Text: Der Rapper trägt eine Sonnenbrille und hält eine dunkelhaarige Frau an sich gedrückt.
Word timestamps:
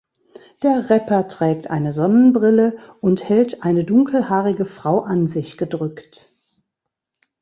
Der 0.63 0.89
Rapper 0.89 1.27
trägt 1.27 1.67
eine 1.69 1.91
Sonnenbrille 1.91 2.75
und 3.01 3.29
hält 3.29 3.61
eine 3.61 3.83
dunkelhaarige 3.83 4.65
Frau 4.65 5.01
an 5.01 5.27
sich 5.27 5.57
gedrückt. 5.59 6.27